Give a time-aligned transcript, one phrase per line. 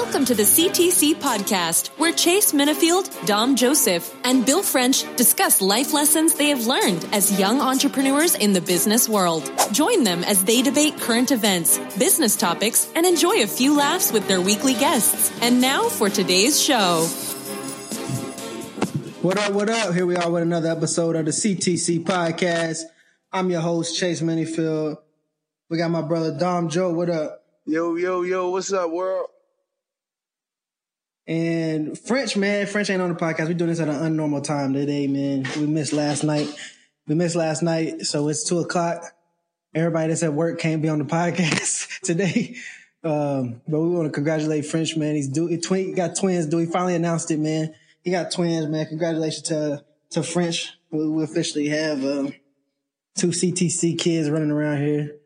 [0.00, 5.92] Welcome to the CTC podcast, where Chase Minifield, Dom Joseph, and Bill French discuss life
[5.92, 9.50] lessons they have learned as young entrepreneurs in the business world.
[9.72, 14.28] Join them as they debate current events, business topics, and enjoy a few laughs with
[14.28, 15.32] their weekly guests.
[15.42, 17.06] And now for today's show.
[19.20, 19.94] What up, what up?
[19.94, 22.82] Here we are with another episode of the CTC podcast.
[23.32, 24.98] I'm your host, Chase Minifield.
[25.68, 26.92] We got my brother Dom Joe.
[26.92, 27.44] What up?
[27.66, 29.26] Yo, yo, yo, what's up, world?
[31.28, 33.48] And French, man, French ain't on the podcast.
[33.48, 35.46] We're doing this at an unnormal time today, man.
[35.58, 36.48] We missed last night.
[37.06, 39.04] We missed last night, so it's two o'clock.
[39.74, 42.56] Everybody that's at work can't be on the podcast today.
[43.04, 45.16] Um, but we want to congratulate French, man.
[45.16, 46.46] He's do twin, got twins.
[46.46, 47.74] Do he finally announced it, man?
[48.02, 48.86] He got twins, man.
[48.86, 50.72] Congratulations to to French.
[50.90, 52.32] We, we officially have um,
[53.16, 55.16] two CTC kids running around here.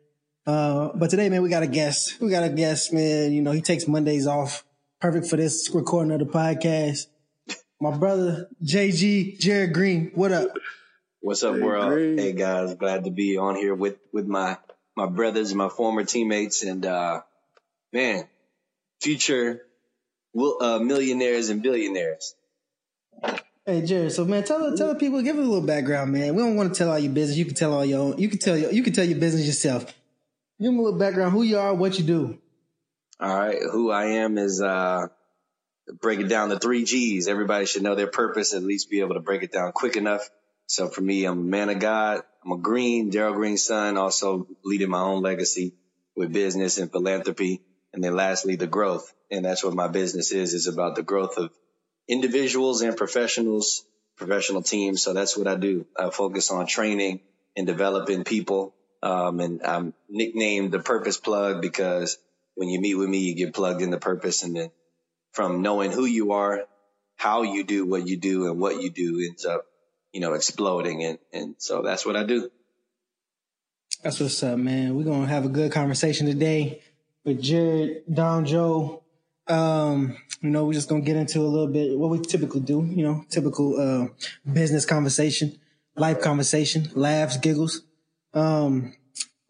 [0.45, 2.19] Uh, but today, man, we got a guest.
[2.19, 3.31] We got a guest, man.
[3.31, 4.65] You know, he takes Mondays off.
[5.03, 7.07] Perfect for this recording of the podcast.
[7.81, 10.11] My brother, JG, Jared Green.
[10.15, 10.47] What up?
[11.19, 11.89] What's up, Hey, world?
[11.89, 12.17] Green.
[12.17, 14.57] Hey guys, glad to be on here with with my
[14.95, 17.19] my brothers, my former teammates, and uh
[17.91, 18.29] man,
[19.01, 19.63] future
[20.33, 22.33] will uh, millionaires and billionaires.
[23.65, 24.13] Hey, Jared.
[24.13, 26.33] So, man, tell tell the people, give us a little background, man.
[26.33, 27.37] We don't want to tell all your business.
[27.37, 28.19] You can tell all your own.
[28.19, 29.83] You can tell your, you can tell your business yourself.
[30.61, 32.39] Give them a little background, who you are, what you do.
[33.23, 35.07] All right, who I am is uh
[36.01, 37.29] break it down to three G's.
[37.29, 40.29] Everybody should know their purpose, at least be able to break it down quick enough.
[40.67, 42.23] So for me, I'm a man of God.
[42.43, 45.71] I'm a Green, Darrell Green's son, also leading my own legacy
[46.17, 47.61] with business and philanthropy.
[47.93, 49.13] And then lastly, the growth.
[49.31, 51.49] And that's what my business is, is about the growth of
[52.09, 53.85] individuals and professionals,
[54.17, 55.01] professional teams.
[55.01, 55.85] So that's what I do.
[55.97, 57.21] I focus on training
[57.55, 58.75] and developing people.
[59.01, 62.17] Um, and I'm nicknamed the purpose plug because
[62.55, 64.43] when you meet with me, you get plugged into purpose.
[64.43, 64.71] And then
[65.31, 66.63] from knowing who you are,
[67.15, 69.65] how you do what you do and what you do ends up,
[70.11, 71.03] you know, exploding.
[71.03, 72.49] And, and so that's what I do.
[74.03, 74.97] That's what's up, man.
[74.97, 76.81] We're gonna have a good conversation today
[77.23, 79.03] with Jared, Dom Joe.
[79.47, 82.85] Um, you know, we're just gonna get into a little bit what we typically do,
[82.85, 84.07] you know, typical uh
[84.51, 85.57] business conversation,
[85.95, 87.83] life conversation, laughs, giggles.
[88.33, 88.93] Um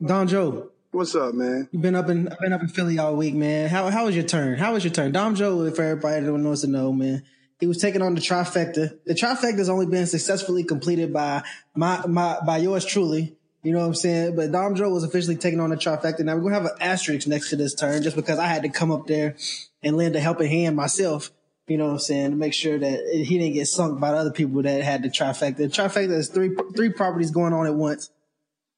[0.05, 1.69] Dom Joe, What's up, man?
[1.71, 3.67] you've been up in I've been up in Philly all week, man.
[3.67, 4.59] How how was your turn?
[4.59, 5.11] How was your turn?
[5.11, 7.23] Dom Joe, if everybody that wants to know, man.
[7.59, 8.99] He was taking on the trifecta.
[9.03, 11.41] The trifecta has only been successfully completed by
[11.73, 13.35] my my by yours truly.
[13.63, 14.35] You know what I'm saying?
[14.35, 16.19] But Dom Joe was officially taking on the trifecta.
[16.19, 18.69] Now we're gonna have an asterisk next to this turn just because I had to
[18.69, 19.35] come up there
[19.81, 21.31] and lend a helping hand myself.
[21.67, 22.31] You know what I'm saying?
[22.31, 25.09] To make sure that he didn't get sunk by the other people that had the
[25.09, 25.57] trifecta.
[25.57, 28.11] The trifecta is three three properties going on at once.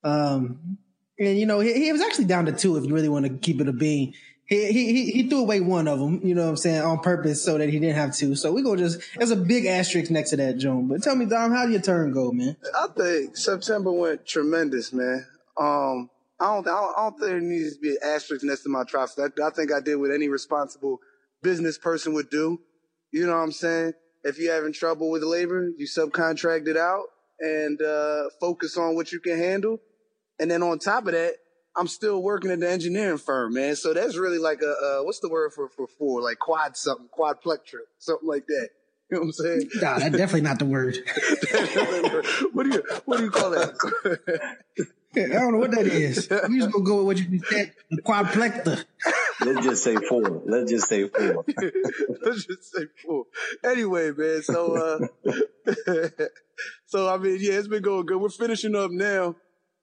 [0.02, 0.78] Um,
[1.20, 3.34] and you know, he, he was actually down to two if you really want to
[3.34, 4.14] keep it a bean.
[4.48, 7.44] He, he, he, threw away one of them, you know what I'm saying, on purpose
[7.44, 8.36] so that he didn't have two.
[8.36, 10.88] So we go just, there's a big asterisk next to that, Joan.
[10.88, 12.56] But tell me, Dom, how did your turn go, man?
[12.78, 15.26] I think September went tremendous, man.
[15.58, 18.62] Um, I don't, I don't, I don't think there needs to be an asterisk next
[18.64, 19.42] to my trifecta.
[19.42, 21.00] I, I think I did what any responsible
[21.42, 22.59] business person would do.
[23.12, 23.94] You know what I'm saying?
[24.24, 27.06] If you're having trouble with labor, you subcontract it out
[27.40, 29.80] and uh, focus on what you can handle.
[30.40, 31.35] And then on top of that,
[31.78, 33.75] I'm still working at the engineering firm, man.
[33.75, 36.22] So that's really like a uh, what's the word for for four?
[36.22, 38.69] Like quad something, quad quadplectra, something like that.
[39.12, 39.69] You know what I'm saying?
[39.75, 40.97] Nah, that's definitely not the word.
[42.53, 43.75] what do you what do you call that?
[45.16, 46.29] I don't know what that is.
[46.50, 48.84] We just gonna go with what you said, the quadplecta.
[49.41, 50.41] Let's just say four.
[50.46, 51.46] Let's just say four.
[52.25, 53.25] Let's just say four.
[53.63, 54.41] Anyway, man.
[54.41, 56.09] So, uh,
[56.85, 58.17] so I mean, yeah, it's been going good.
[58.17, 59.35] We're finishing up now.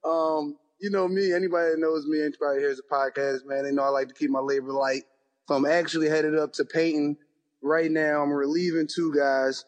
[0.05, 1.33] Um, you know me.
[1.33, 4.31] Anybody that knows me, anybody hears a podcast, man, they know I like to keep
[4.31, 5.03] my labor light.
[5.49, 7.17] So I'm actually headed up to Peyton
[7.63, 8.23] right now.
[8.23, 9.65] I'm relieving two guys.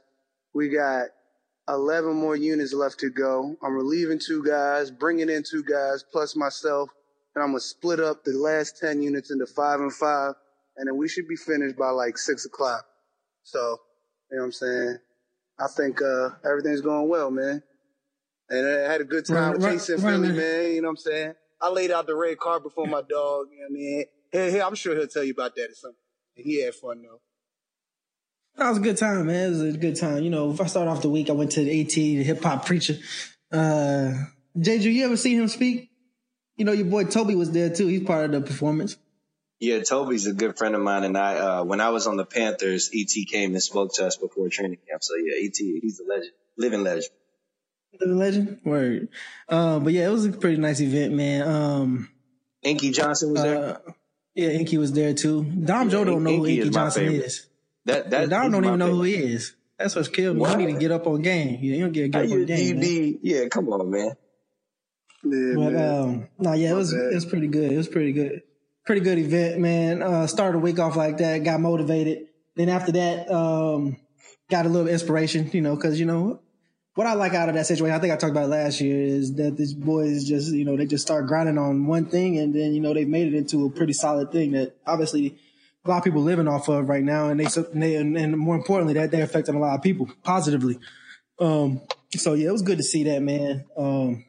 [0.55, 1.07] We got
[1.69, 3.57] 11 more units left to go.
[3.63, 6.91] I'm relieving two guys, bringing in two guys plus myself,
[7.35, 10.35] and I'm gonna split up the last 10 units into five and five,
[10.77, 12.85] and then we should be finished by like six o'clock.
[13.43, 13.79] So,
[14.31, 14.99] you know what I'm saying?
[15.59, 17.63] I think, uh, everything's going well, man.
[18.55, 20.37] And I had a good time Right, right, chasing right, Philly, man.
[20.37, 20.73] man.
[20.73, 21.35] You know what I'm saying?
[21.61, 23.47] I laid out the red carpet for my dog.
[23.53, 24.05] You know what I mean?
[24.33, 25.97] Hey, hey, I'm sure he'll tell you about that or something.
[26.35, 27.21] He had fun though.
[28.57, 29.47] That was a good time, man.
[29.47, 30.23] It was a good time.
[30.23, 32.43] You know, if I start off the week, I went to the ET, the hip
[32.43, 32.95] hop preacher.
[33.51, 34.13] Uh,
[34.57, 35.91] JJ, you ever see him speak?
[36.57, 37.89] You know, your boy Toby was there too.
[37.89, 38.97] He's part of the performance.
[39.59, 41.05] Yeah, Toby's a good friend of mine.
[41.05, 44.17] And I, uh, when I was on the Panthers, ET came and spoke to us
[44.17, 45.03] before training camp.
[45.03, 47.09] So yeah, ET, he's a legend, living legend.
[48.01, 48.61] The legend.
[48.65, 49.09] Word.
[49.49, 51.49] Um, but yeah, it was a pretty nice event, man.
[51.49, 52.11] Um,
[52.63, 53.65] Inky Johnson was there.
[53.87, 53.93] uh,
[54.35, 55.45] Yeah, Inky was there too.
[55.45, 57.25] Dom Yeah, Joe don't know who Inky Inky is Johnson favorite.
[57.27, 57.47] is.
[57.87, 59.55] That that Dom don't my even know who he is.
[59.79, 60.41] That's what's killed me.
[60.43, 60.59] What?
[60.61, 61.59] You need to get up on game.
[61.61, 62.81] Yeah, you don't get How get up on game.
[62.81, 63.19] DB?
[63.23, 64.13] Yeah, come on, man.
[65.25, 65.99] Yeah, But man.
[66.01, 67.13] um, no, yeah, it was bad.
[67.13, 67.73] it was pretty good.
[67.73, 68.43] It was pretty good,
[68.87, 70.03] pretty good event, man.
[70.03, 72.29] Uh, started a week off like that, got motivated.
[72.57, 73.97] Then after that, um,
[74.51, 76.41] got a little inspiration, you know, because you know
[76.95, 77.95] what I like out of that situation.
[77.95, 80.87] I think I talked about last year is that these boys just you know they
[80.87, 83.71] just start grinding on one thing, and then you know they made it into a
[83.71, 85.37] pretty solid thing that obviously
[85.85, 88.57] a lot of people living off of right now, and they, and, they, and more
[88.57, 90.79] importantly that they're affecting a lot of people positively.
[91.39, 91.83] Um,
[92.13, 93.65] so yeah, it was good to see that, man.
[93.77, 94.25] Um,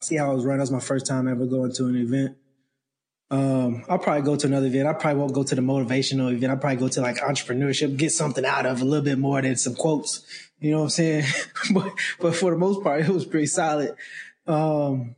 [0.00, 0.58] see how it was run.
[0.58, 2.36] That was my first time ever going to an event.
[3.30, 4.88] Um, I'll probably go to another event.
[4.88, 6.50] I probably won't go to the motivational event.
[6.50, 9.56] I'll probably go to like entrepreneurship, get something out of a little bit more than
[9.56, 10.24] some quotes.
[10.60, 11.24] You know what I'm saying?
[11.72, 13.94] but, but for the most part, it was pretty solid.
[14.46, 15.14] Um,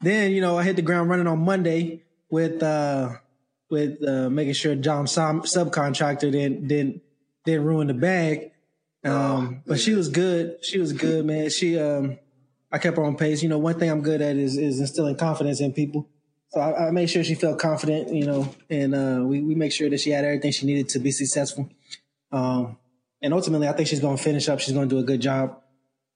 [0.00, 3.10] then, you know, I hit the ground running on Monday with, uh,
[3.68, 7.02] with, uh, making sure John sub- subcontractor didn't, didn't,
[7.44, 8.52] didn't ruin the bag.
[9.04, 10.64] Um, but she was good.
[10.64, 11.50] She was good, man.
[11.50, 12.18] She, um,
[12.70, 13.42] I kept her on pace.
[13.42, 16.08] You know, one thing I'm good at is, is instilling confidence in people.
[16.50, 19.72] So I, I made sure she felt confident, you know, and uh, we, we make
[19.72, 21.68] sure that she had everything she needed to be successful.
[22.32, 22.78] Um,
[23.20, 24.60] and ultimately, I think she's going to finish up.
[24.60, 25.60] She's going to do a good job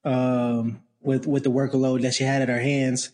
[0.05, 3.11] um, with with the workload that she had at her hands.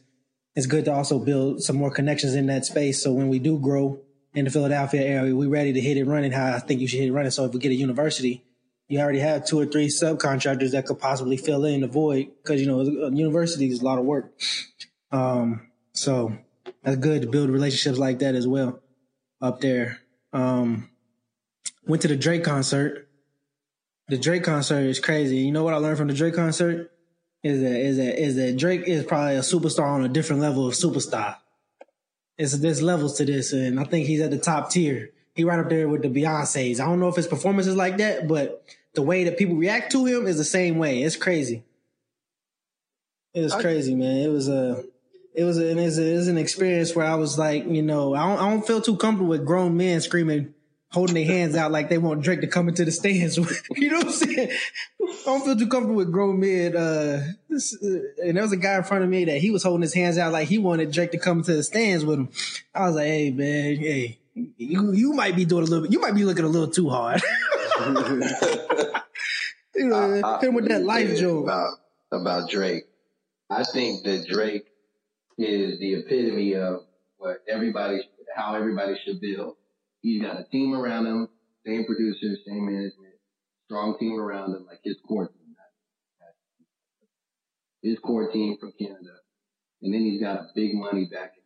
[0.55, 3.03] It's good to also build some more connections in that space.
[3.03, 4.00] So when we do grow
[4.35, 7.00] in the Philadelphia area, we're ready to hit it running how I think you should
[7.00, 7.31] hit it running.
[7.31, 8.44] So if we get a university,
[8.88, 12.61] you already have two or three subcontractors that could possibly fill in the void because,
[12.61, 14.32] you know, a university is a lot of work.
[15.12, 16.37] Um, so
[16.83, 18.81] that's good to build relationships like that as well
[19.41, 20.01] up there.
[20.33, 20.91] Um,
[21.87, 23.09] went to the Drake concert.
[24.09, 25.39] The Drake concert is crazy.
[25.39, 26.93] You know what I learned from the Drake concert
[27.43, 30.67] is that is that is that Drake is probably a superstar on a different level
[30.67, 31.37] of superstar.
[32.37, 35.11] It's there's levels to this, and I think he's at the top tier.
[35.35, 36.81] He right up there with the Beyonces.
[36.81, 38.65] I don't know if his performance is like that, but
[38.95, 41.03] the way that people react to him is the same way.
[41.03, 41.63] It's crazy.
[43.35, 44.17] It was crazy, man.
[44.17, 44.83] It was a,
[45.35, 47.83] it was a, it was, a, it was an experience where I was like, you
[47.83, 50.55] know, I don't, I don't feel too comfortable with grown men screaming,
[50.91, 53.37] holding their hands out like they want Drake to come into the stands.
[53.77, 54.51] you know what I'm saying?
[55.01, 56.77] I don't feel too comfortable with grown men.
[56.77, 59.63] Uh, this, uh, and there was a guy in front of me that he was
[59.63, 62.29] holding his hands out like he wanted Drake to come into the stands with him.
[62.75, 65.93] I was like, hey man, hey, you you might be doing a little bit.
[65.93, 67.23] You might be looking a little too hard.
[69.75, 71.45] you know, I- I- him with that life joke.
[71.45, 71.71] about
[72.13, 72.85] about Drake.
[73.51, 74.67] I think that Drake
[75.38, 76.81] is the epitome of
[77.17, 78.00] what everybody,
[78.37, 79.56] how everybody should build.
[80.02, 81.29] He's got a team around him,
[81.67, 83.14] same producers, same management,
[83.67, 85.35] strong team around him, like his core team.
[87.82, 89.14] His core team from Canada,
[89.82, 91.44] and then he's got a big money backing.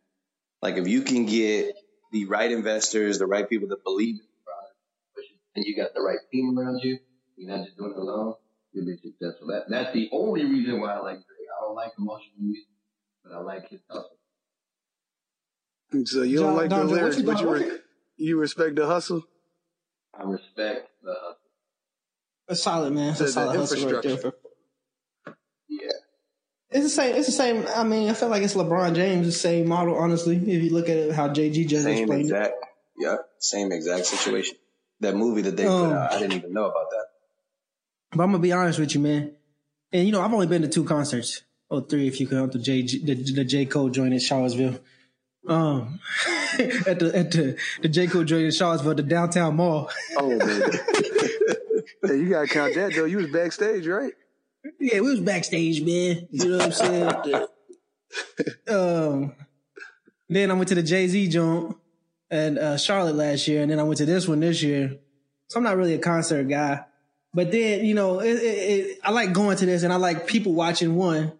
[0.63, 1.75] Like if you can get
[2.11, 4.75] the right investors, the right people that believe in the product,
[5.55, 6.97] and you got the right team around you,
[7.37, 8.33] you're not just doing it alone,
[8.71, 9.47] you'll be successful.
[9.47, 11.49] That that's the only reason why I like Drake.
[11.55, 12.65] I don't like emotional music,
[13.23, 14.09] but I like his hustle.
[16.05, 17.77] So you don't John- like Don the lyrics, but you re-
[18.17, 19.23] you respect the hustle.
[20.13, 21.37] I respect the hustle.
[22.47, 23.07] That's solid, man.
[23.09, 24.11] That's The- a solid hustle right there.
[24.11, 24.39] infrastructure.
[25.69, 25.89] Yeah.
[26.71, 27.15] It's the same.
[27.15, 27.65] It's the same.
[27.75, 29.95] I mean, I feel like it's LeBron James, the same model.
[29.95, 32.25] Honestly, if you look at it, how JG just same explained it.
[32.25, 32.53] exact,
[32.97, 34.57] yep, same exact situation.
[35.01, 37.05] That movie that they Um, put out, I didn't even know about that.
[38.11, 39.35] But I'm gonna be honest with you, man.
[39.91, 41.41] And you know, I've only been to two concerts,
[41.73, 44.79] or three if you count the J the, the J Cole joint in Charlottesville.
[45.47, 45.99] Um,
[46.59, 49.89] at the at the the J Cole joint in Charlottesville, the downtown mall.
[50.15, 50.37] Oh man,
[52.05, 53.05] hey, you gotta count that though.
[53.05, 54.13] You was backstage, right?
[54.79, 56.27] Yeah, we was backstage, man.
[56.29, 57.47] You know what I'm saying?
[58.69, 59.35] um,
[60.29, 61.75] then I went to the Jay Z joint
[62.29, 64.99] and uh, Charlotte last year, and then I went to this one this year.
[65.47, 66.85] So I'm not really a concert guy,
[67.33, 70.27] but then you know, it, it, it, I like going to this, and I like
[70.27, 71.33] people watching one.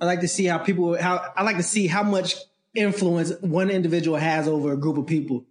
[0.00, 2.36] I like to see how people how I like to see how much
[2.74, 5.44] influence one individual has over a group of people.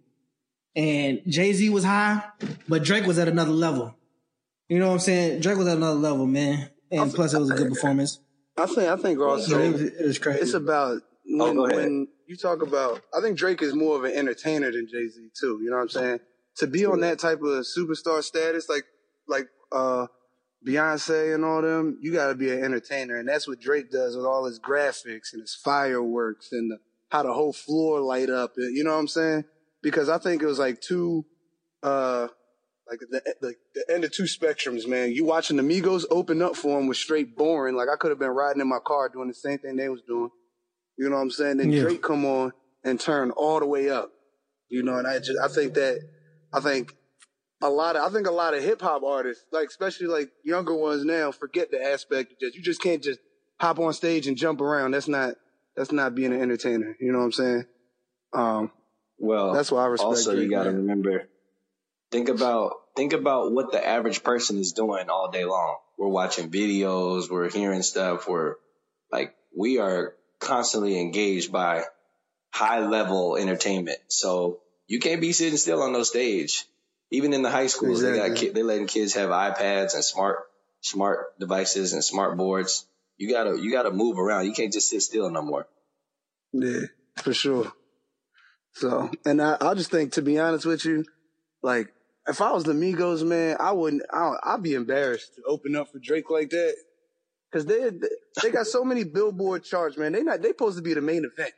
[0.74, 2.22] And Jay Z was high,
[2.68, 3.94] but Drake was at another level.
[4.68, 5.40] You know what I'm saying?
[5.40, 6.70] Drake was at another level, man.
[6.90, 8.20] And plus, it was a good performance.
[8.56, 10.40] I think I think So also it was, it was crazy.
[10.40, 13.00] it's about when, Oh, when you talk about.
[13.16, 15.60] I think Drake is more of an entertainer than Jay Z too.
[15.62, 16.20] You know what I'm saying?
[16.58, 18.84] To be on that type of superstar status, like
[19.28, 20.06] like uh
[20.64, 24.16] Beyonce and all them, you got to be an entertainer, and that's what Drake does
[24.16, 26.78] with all his graphics and his fireworks and the,
[27.10, 28.52] how the whole floor light up.
[28.56, 29.44] You know what I'm saying?
[29.82, 31.24] Because I think it was like two.
[31.82, 32.28] uh
[32.88, 35.10] like the, the the end of two spectrums, man.
[35.10, 37.74] You watching the Migos open up for him was straight boring.
[37.74, 40.02] Like I could have been riding in my car doing the same thing they was
[40.02, 40.30] doing.
[40.96, 41.56] You know what I'm saying?
[41.56, 41.82] Then Yeah.
[41.82, 42.52] Drake come on
[42.84, 44.12] and turn all the way up.
[44.68, 45.98] You know, and I just I think that
[46.52, 46.94] I think
[47.62, 50.74] a lot of I think a lot of hip hop artists, like especially like younger
[50.74, 53.20] ones now, forget the aspect of just you just can't just
[53.58, 54.92] hop on stage and jump around.
[54.92, 55.34] That's not
[55.76, 56.96] that's not being an entertainer.
[57.00, 57.64] You know what I'm saying?
[58.32, 58.72] Um,
[59.18, 60.06] well, that's why I respect.
[60.06, 61.28] Also, Drake, you got to remember,
[62.10, 65.78] think about think about what the average person is doing all day long.
[65.98, 68.56] We're watching videos, we're hearing stuff, we're
[69.10, 71.84] like we are constantly engaged by
[72.52, 73.98] high level entertainment.
[74.08, 76.64] So you can't be sitting still on no stage.
[77.10, 78.48] Even in the high schools, they got Exactly.
[78.50, 80.38] they letting kids have iPads and smart
[80.80, 82.86] smart devices and smart boards.
[83.16, 84.46] You gotta you gotta move around.
[84.46, 85.66] You can't just sit still no more.
[86.52, 86.86] Yeah,
[87.22, 87.72] for sure.
[88.72, 91.04] So, and I, I just think, to be honest with you,
[91.62, 91.92] like
[92.28, 94.02] if I was the Migos, man, I wouldn't.
[94.12, 96.74] I, I'd be embarrassed to open up for Drake like that,
[97.50, 97.90] because they
[98.42, 100.12] they got so many Billboard charts, man.
[100.12, 101.54] They not they supposed to be the main event.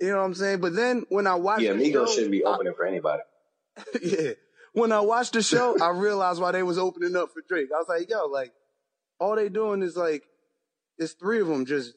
[0.00, 0.60] You know what I'm saying?
[0.60, 3.22] But then when I watch, Yeah, Migos show, shouldn't be opening for anybody.
[4.02, 4.30] yeah.
[4.72, 7.68] When I watched the show, I realized why they was opening up for Drake.
[7.74, 8.52] I was like, yo, like,
[9.18, 10.22] all they doing is like,
[10.98, 11.94] it's three of them just,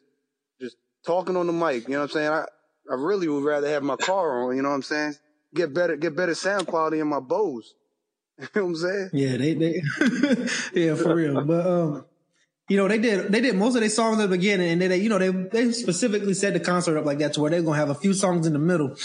[0.60, 1.88] just talking on the mic.
[1.88, 2.30] You know what I'm saying?
[2.30, 2.46] I,
[2.92, 4.56] I really would rather have my car on.
[4.56, 5.16] You know what I'm saying?
[5.54, 7.76] Get better, get better sound quality in my Bose.
[8.40, 9.10] You know what I'm saying?
[9.14, 9.82] Yeah, they they
[10.74, 11.46] yeah for real.
[11.46, 12.06] But um,
[12.68, 14.90] you know they did they did most of their songs at the beginning, and then
[14.90, 17.62] they you know they they specifically set the concert up like that to where they're
[17.62, 18.96] gonna have a few songs in the middle.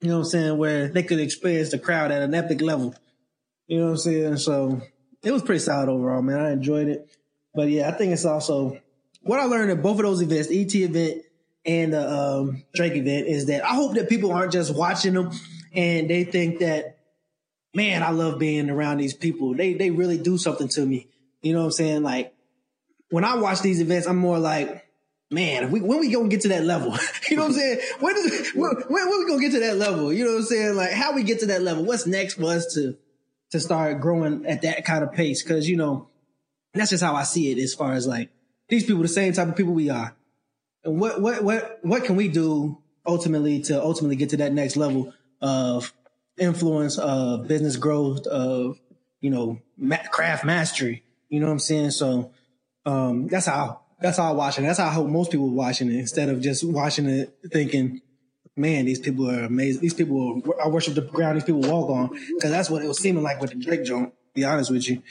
[0.00, 0.58] You know what I'm saying?
[0.58, 2.94] Where they could experience the crowd at an epic level.
[3.66, 4.36] You know what I'm saying?
[4.38, 4.80] So
[5.22, 6.40] it was pretty solid overall, man.
[6.40, 7.08] I enjoyed it.
[7.54, 8.78] But yeah, I think it's also
[9.22, 11.22] what I learned at both of those events, ET event
[11.64, 15.32] and the um, Drake event, is that I hope that people aren't just watching them
[15.74, 16.98] and they think that
[17.74, 19.54] man, I love being around these people.
[19.54, 21.08] They they really do something to me.
[21.42, 22.02] You know what I'm saying?
[22.02, 22.34] Like
[23.10, 24.87] when I watch these events, I'm more like,
[25.30, 26.96] man, we, when we gonna get to that level?
[27.30, 27.80] you know what I'm saying?
[28.00, 30.12] When is when, when when we gonna get to that level?
[30.12, 30.76] You know what I'm saying?
[30.76, 31.84] Like how we get to that level?
[31.84, 32.96] What's next for us to
[33.50, 35.42] to start growing at that kind of pace?
[35.42, 36.08] Because you know
[36.74, 37.58] that's just how I see it.
[37.58, 38.30] As far as like
[38.68, 40.14] these people, the same type of people we are,
[40.84, 44.76] and what what what what can we do ultimately to ultimately get to that next
[44.76, 45.92] level of
[46.38, 48.78] influence, of business growth, of
[49.20, 49.60] you know
[50.10, 51.04] craft mastery.
[51.28, 51.90] You know what I'm saying?
[51.90, 52.32] So
[52.86, 54.62] um, that's how that's how I watch it.
[54.62, 58.00] That's how I hope most people are watching it instead of just watching it thinking,
[58.56, 59.82] "Man, these people are amazing.
[59.82, 62.88] These people are, I worship the ground these people walk on." Because that's what it
[62.88, 64.10] was seeming like with the Drake joint.
[64.10, 65.02] to Be honest with you,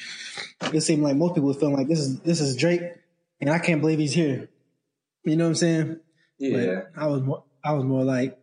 [0.74, 2.84] it seemed like most people were feeling like this is this is Drake,
[3.41, 4.50] and I can't believe he's here.
[5.24, 6.00] You know what I'm saying?
[6.39, 6.82] Yeah.
[6.96, 8.38] But I was more, I was more like,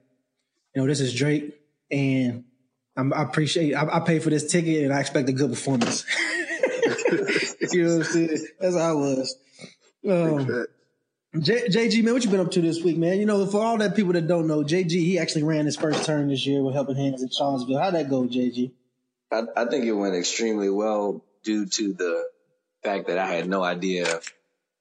[0.74, 1.54] you know, this is Drake,
[1.90, 2.44] and
[2.96, 3.74] I'm, I appreciate.
[3.74, 6.04] I, I paid for this ticket, and I expect a good performance.
[7.72, 8.46] you know what I'm saying?
[8.60, 9.36] That's how I was.
[10.08, 10.66] Um,
[11.38, 13.18] J, JG, man, what you been up to this week, man?
[13.18, 16.04] You know, for all that people that don't know, JG, he actually ran his first
[16.04, 17.80] term this year with Helping Hands in Charlottesville.
[17.80, 18.70] How'd that go, JG?
[19.32, 22.24] I, I think it went extremely well due to the
[22.84, 24.20] fact that I had no idea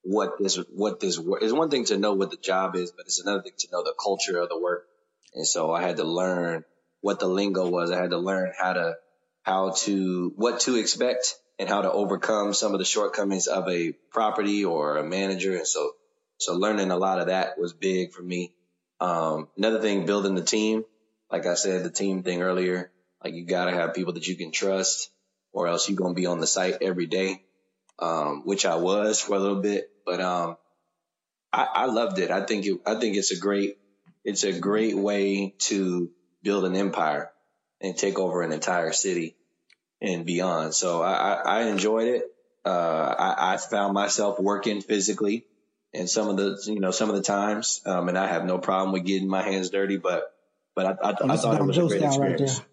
[0.03, 1.41] what this what this work.
[1.41, 3.83] It's one thing to know what the job is, but it's another thing to know
[3.83, 4.85] the culture of the work.
[5.33, 6.65] And so I had to learn
[7.01, 7.89] what the lingo was.
[7.89, 8.95] I had to learn how to
[9.41, 13.93] how to what to expect and how to overcome some of the shortcomings of a
[14.11, 15.55] property or a manager.
[15.55, 15.91] And so
[16.37, 18.51] so learning a lot of that was big for me.
[18.99, 20.83] Um, another thing, building the team.
[21.31, 22.91] Like I said, the team thing earlier.
[23.23, 25.09] Like you gotta have people that you can trust
[25.53, 27.41] or else you're going to be on the site every day.
[27.99, 30.57] Um, which I was for a little bit, but, um,
[31.53, 32.31] I, I loved it.
[32.31, 33.75] I think it, I think it's a great,
[34.25, 36.09] it's a great way to
[36.41, 37.29] build an empire
[37.81, 39.35] and take over an entire city
[40.03, 40.75] and beyond.
[40.75, 42.23] So I, I, I enjoyed it.
[42.65, 42.69] Uh,
[43.17, 45.45] I, I found myself working physically
[45.93, 47.81] and some of the, you know, some of the times.
[47.85, 50.23] Um, and I have no problem with getting my hands dirty, but,
[50.75, 52.57] but I, I, Oh, I thought it Dom was a Joe great style right experience.
[52.59, 52.67] there.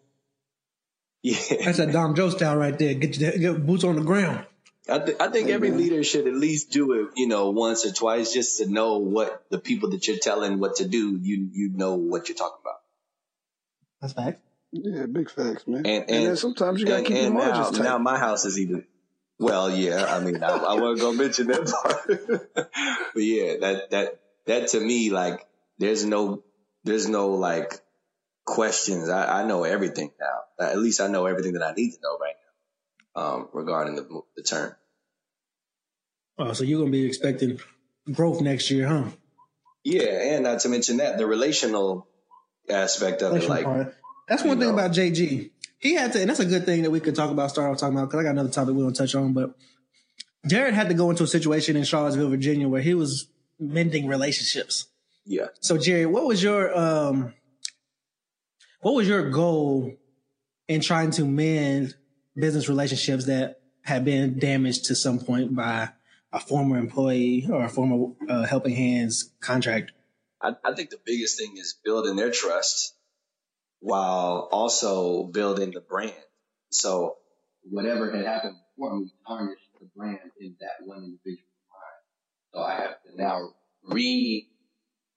[1.22, 1.64] Yeah.
[1.64, 2.94] That's that Dom Joe style right there.
[2.94, 4.46] Get, your, get boots on the ground.
[4.88, 7.92] I, th- I think every leader should at least do it, you know, once or
[7.92, 11.70] twice just to know what the people that you're telling what to do, you, you
[11.74, 12.80] know what you're talking about.
[14.00, 14.40] That's fact.
[14.72, 15.84] Yeah, big facts, man.
[15.84, 17.84] And, And, and, sometimes you gotta and, keep your and now, margins tight.
[17.84, 18.84] now my house is even,
[19.38, 22.64] well, yeah, I mean, I, I wasn't going to mention that part,
[23.14, 25.46] but yeah, that, that, that to me, like,
[25.78, 26.44] there's no,
[26.84, 27.80] there's no like
[28.44, 29.08] questions.
[29.08, 30.66] I, I know everything now.
[30.66, 32.34] At least I know everything that I need to know right
[33.16, 34.74] now, um, regarding the, the term.
[36.38, 37.60] Oh, so you're gonna be expecting
[38.12, 39.04] growth next year, huh?
[39.84, 42.06] Yeah, and not to mention that the relational
[42.68, 43.96] aspect of it, like part.
[44.30, 44.82] That's one you thing know.
[44.82, 45.50] about JG.
[45.78, 47.78] He had to, and that's a good thing that we could talk about, start off
[47.78, 49.32] talking about, because I got another topic we want to touch on.
[49.32, 49.56] But
[50.46, 53.26] Jared had to go into a situation in Charlottesville, Virginia, where he was
[53.58, 54.86] mending relationships.
[55.26, 57.34] yeah, So, Jerry, what was your um,
[58.82, 59.96] what was your goal
[60.68, 61.96] in trying to mend
[62.36, 65.88] business relationships that had been damaged to some point by
[66.32, 69.92] a former employee or a former uh, helping hands contractor?
[70.40, 72.94] I, I think the biggest thing is building their trust
[73.80, 76.14] while also building the brand.
[76.70, 77.16] So
[77.64, 82.54] whatever had happened before me tarnished the brand in that one individual mind.
[82.54, 83.50] So I have to now
[83.88, 84.48] re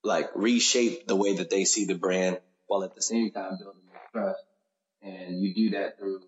[0.03, 3.83] like reshape the way that they see the brand while at the same time building
[4.11, 4.39] trust.
[5.01, 6.21] And you do that through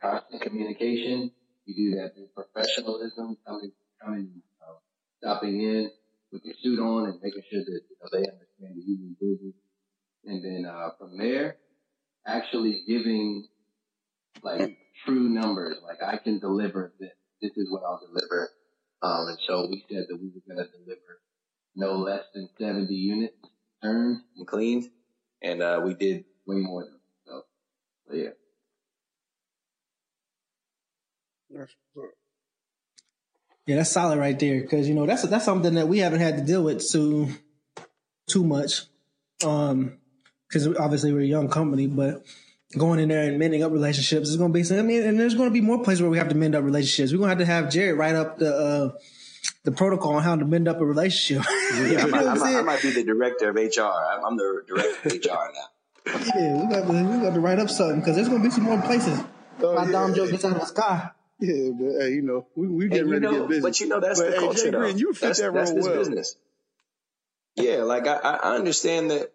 [0.00, 1.30] constant communication.
[1.64, 4.74] You do that through professionalism, coming, coming, uh,
[5.18, 5.90] stopping in
[6.32, 9.54] with your suit on and making sure that you know, they understand you business.
[10.24, 11.56] And then uh, from there,
[12.26, 13.48] actually giving
[14.42, 15.76] like true numbers.
[15.82, 17.10] Like I can deliver this.
[17.40, 18.50] This is what I'll deliver.
[19.02, 21.20] Um, and so we said that we were going to deliver
[21.74, 23.34] no less than 70 units
[23.82, 24.90] turned and cleaned.
[25.42, 27.42] And, uh, we did way more than so.
[28.08, 28.28] so yeah.
[33.66, 34.64] Yeah, that's solid right there.
[34.66, 37.28] Cause you know, that's, that's something that we haven't had to deal with too,
[38.28, 38.82] too much.
[39.44, 39.98] Um,
[40.52, 42.24] cause obviously we're a young company, but
[42.76, 45.34] going in there and mending up relationships is going to be, I mean, and there's
[45.34, 47.12] going to be more places where we have to mend up relationships.
[47.12, 48.98] We're going to have to have Jared write up the, uh,
[49.64, 51.44] the protocol on how to mend up a relationship.
[51.72, 53.80] Yeah, I, might, I, might, I, might, be the director of HR.
[53.80, 55.70] I'm, I'm the director of HR now.
[56.36, 58.54] Yeah, we got to, we got to write up something because there's going to be
[58.54, 59.18] some more places.
[59.62, 59.92] Oh, My yeah.
[59.92, 61.10] Dom Joe gets out of the sky.
[61.40, 63.62] Yeah, but hey, you know, we we getting ready know, to get busy.
[63.62, 64.64] But you know, that's but, the hey, culture.
[64.64, 65.96] Jay Green, you fit that's, that that's this well.
[65.96, 66.36] business.
[67.56, 69.32] Yeah, like I, I understand that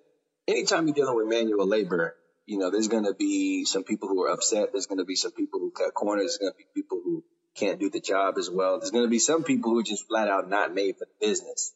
[0.48, 4.24] anytime you're dealing with manual labor, you know, there's going to be some people who
[4.24, 4.70] are upset.
[4.72, 6.24] There's going to be some people who cut corners.
[6.24, 7.24] There's going to be people who
[7.56, 8.80] can't do the job as well.
[8.80, 11.28] There's going to be some people who are just flat out not made for the
[11.28, 11.74] business.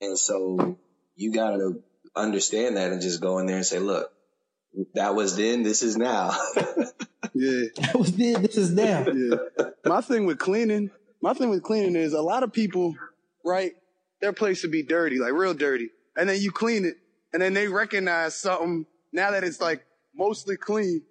[0.00, 0.78] And so
[1.16, 1.82] you got to
[2.14, 4.12] understand that and just go in there and say, look,
[4.94, 6.30] that was then, this is now.
[7.34, 7.68] yeah.
[7.76, 9.06] That was then, this is now.
[9.06, 9.36] yeah.
[9.84, 10.90] My thing with cleaning,
[11.22, 12.94] my thing with cleaning is a lot of people,
[13.44, 13.72] right?
[14.20, 15.90] Their place to be dirty, like real dirty.
[16.16, 16.96] And then you clean it
[17.32, 21.02] and then they recognize something now that it's like mostly clean,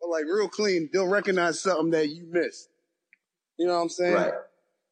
[0.00, 2.68] but like real clean, they'll recognize something that you missed.
[3.58, 4.14] You know what I'm saying?
[4.14, 4.32] Right.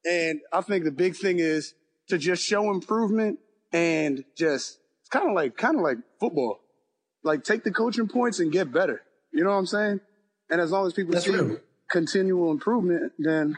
[0.05, 1.75] And I think the big thing is
[2.09, 3.39] to just show improvement
[3.73, 6.61] and just, it's kind of like, kind of like football.
[7.23, 9.03] Like take the coaching points and get better.
[9.33, 10.01] You know what I'm saying?
[10.51, 11.61] And as long as people That's see true.
[11.91, 13.57] continual improvement, then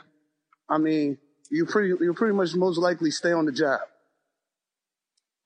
[0.69, 1.19] I mean,
[1.51, 3.81] you pretty, you're pretty much most likely stay on the job.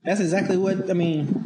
[0.05, 1.46] That's exactly what I mean.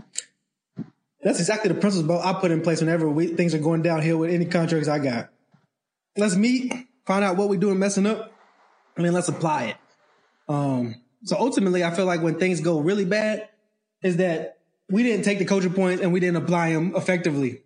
[1.22, 4.30] That's exactly the principle I put in place whenever we, things are going downhill with
[4.30, 5.30] any contracts I got.
[6.16, 6.72] Let's meet,
[7.06, 8.32] find out what we're doing messing up,
[8.96, 9.76] and then let's apply it.
[10.48, 13.48] Um, so ultimately, I feel like when things go really bad,
[14.02, 17.62] is that we didn't take the coaching points and we didn't apply them effectively.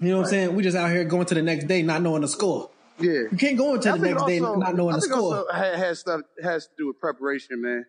[0.00, 0.26] You know what right.
[0.26, 0.56] I'm saying?
[0.56, 2.70] We just out here going to the next day not knowing the score.
[2.98, 5.36] Yeah, you can't go into the next also, day not knowing the score.
[5.36, 7.84] Also has stuff has to do with preparation, man.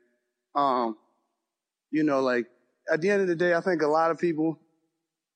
[0.56, 0.98] Um,
[1.90, 2.48] you know, like
[2.92, 4.60] at the end of the day, I think a lot of people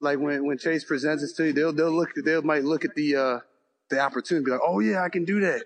[0.05, 2.95] like when, when Chase presents it to you, they'll, they'll look, they might look at
[2.95, 3.39] the, uh,
[3.89, 5.63] the opportunity, be like, oh yeah, I can do that.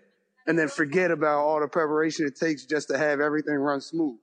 [0.47, 4.17] And then forget about all the preparation it takes just to have everything run smooth.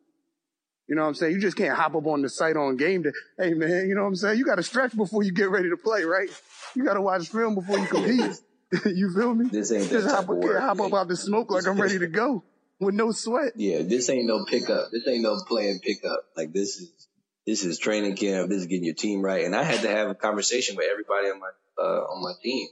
[0.89, 1.35] You know what I'm saying?
[1.35, 3.13] You just can't hop up on the site on game day.
[3.39, 4.39] Hey man, you know what I'm saying?
[4.39, 6.29] You got to stretch before you get ready to play, right?
[6.75, 8.41] You got to watch film before you compete.
[8.87, 9.49] you feel me?
[9.49, 12.45] This ain't just hop, up, hop up out the smoke like I'm ready to go
[12.81, 13.53] with no sweat.
[13.57, 14.91] Yeah, this ain't no pickup.
[14.93, 16.21] This ain't no playing pickup.
[16.37, 17.09] Like this is
[17.47, 18.49] this is training camp.
[18.49, 19.45] This is getting your team right.
[19.45, 22.69] And I had to have a conversation with everybody on my, uh, on my team,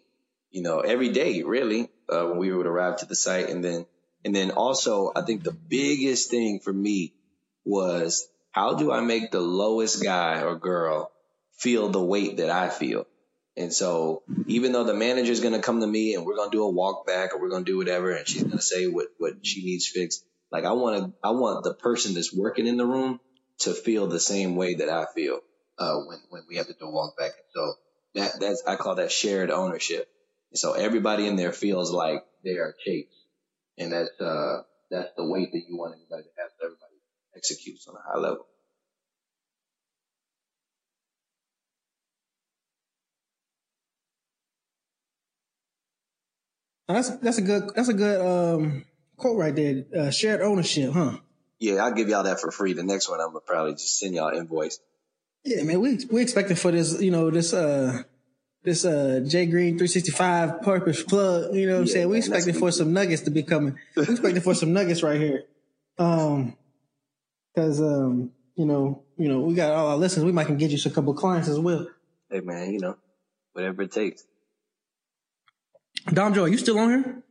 [0.51, 3.49] you know, every day, really, uh, when we would arrive to the site.
[3.49, 3.87] And then,
[4.25, 7.15] and then also I think the biggest thing for me
[7.65, 11.13] was how do I make the lowest guy or girl
[11.53, 13.07] feel the weight that I feel?
[13.57, 16.51] And so even though the manager is going to come to me and we're going
[16.51, 18.63] to do a walk back or we're going to do whatever, and she's going to
[18.63, 22.35] say what, what she needs fixed, like I want to, I want the person that's
[22.35, 23.21] working in the room
[23.61, 25.41] to feel the same way that I feel
[25.79, 27.33] uh, when when we have to do a walk back.
[27.55, 27.75] So
[28.15, 30.09] that that's I call that shared ownership.
[30.55, 33.07] So everybody in there feels like they are Chase,
[33.79, 36.51] and that's uh that's the weight that you want everybody to have.
[36.59, 36.95] So everybody
[37.37, 38.47] executes on a high level.
[46.89, 48.85] That's that's a good that's a good um,
[49.17, 49.85] quote right there.
[49.97, 51.19] Uh, shared ownership, huh?
[51.65, 52.75] Yeah, I'll give y'all that for free.
[52.75, 54.81] The next one, I'm gonna probably just send y'all invoice.
[55.45, 58.03] Yeah, man, we we expecting for this, you know, this uh
[58.63, 61.55] this uh Jay Green 365 purpose plug.
[61.55, 62.09] You know what I'm yeah, saying?
[62.11, 63.79] We expecting for some nuggets to be coming.
[63.97, 65.45] We expecting for some nuggets right here.
[65.97, 66.55] Um,
[67.55, 70.27] because um, you know, you know, we got all our listeners.
[70.27, 71.87] We might can get you a couple clients as well.
[72.31, 72.99] Hey man, you know,
[73.55, 74.23] whatever it takes.
[76.13, 77.24] Dom Joe, are you still on here?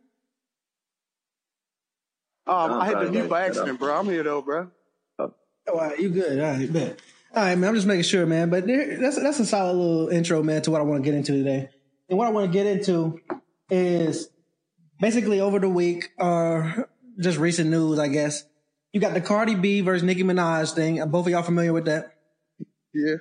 [2.45, 3.99] Um, I'm I had sorry, to mute by accident, bro.
[3.99, 4.69] I'm here though, bro.
[5.19, 5.33] Oh,
[5.71, 6.39] all right, you good?
[6.39, 6.99] All right, bet.
[7.35, 7.69] All right, man.
[7.69, 8.49] I'm just making sure, man.
[8.49, 11.17] But there, that's that's a solid little intro, man, to what I want to get
[11.17, 11.69] into today.
[12.09, 13.19] And what I want to get into
[13.69, 14.29] is
[14.99, 16.83] basically over the week, uh,
[17.19, 18.43] just recent news, I guess.
[18.91, 21.01] You got the Cardi B versus Nicki Minaj thing.
[21.01, 22.13] Are both of y'all familiar with that?
[22.93, 23.15] Yeah.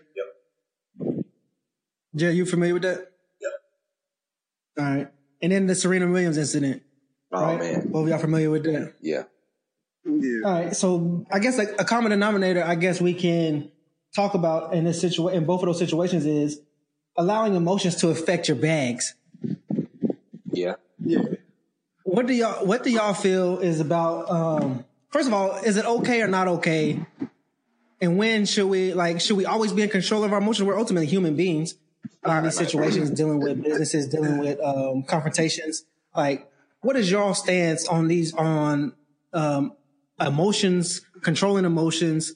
[2.15, 3.13] Jerry, you familiar with that?
[3.41, 3.53] Yep.
[4.79, 5.09] All right.
[5.41, 6.83] And then the Serena Williams incident.
[7.33, 7.59] Oh right?
[7.59, 8.95] man, Both of y'all familiar with that?
[9.01, 9.25] yeah.
[10.05, 10.41] Yeah.
[10.45, 10.77] All right.
[10.77, 13.71] So I guess like a common denominator, I guess we can
[14.15, 16.61] talk about in this situation, in both of those situations is
[17.17, 19.15] allowing emotions to affect your bags.
[20.53, 20.75] Yeah.
[21.05, 21.21] Yeah.
[22.05, 25.87] What do y'all, what do y'all feel is about, um, first of all, is it
[25.87, 27.01] okay or not okay?
[28.01, 30.67] And when should we, like, should we always be in control of our emotions?
[30.67, 31.77] We're ultimately human beings
[32.27, 35.85] in these situations, dealing with businesses, dealing with, um, confrontations.
[36.15, 36.51] Like,
[36.83, 38.93] what is y'all stance on these, on,
[39.33, 39.73] um,
[40.21, 42.33] emotions, controlling emotions,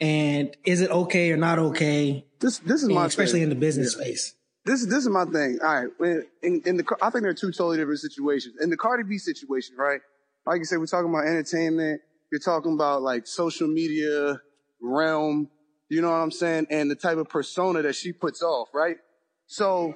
[0.00, 3.42] and is it okay or not okay, This this is my especially thing.
[3.44, 4.34] in the business space?
[4.64, 5.58] this this is my thing.
[5.62, 8.56] All right, in, in the I think there are two totally different situations.
[8.60, 10.00] In the Cardi B situation, right?
[10.46, 12.00] Like you said, we're talking about entertainment.
[12.32, 14.40] You're talking about like social media
[14.80, 15.48] realm.
[15.88, 16.66] You know what I'm saying?
[16.70, 18.96] And the type of persona that she puts off, right?
[19.46, 19.94] So,